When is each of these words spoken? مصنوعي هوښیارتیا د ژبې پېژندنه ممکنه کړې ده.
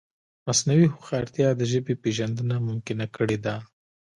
مصنوعي 0.47 0.87
هوښیارتیا 0.93 1.47
د 1.55 1.61
ژبې 1.71 1.93
پېژندنه 2.03 2.55
ممکنه 2.69 3.05
کړې 3.15 3.37
ده. 3.45 3.55